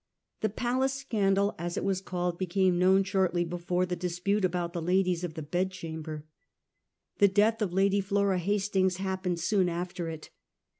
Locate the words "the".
0.39-0.49, 3.85-3.95, 4.73-4.81, 5.35-5.43, 7.19-7.27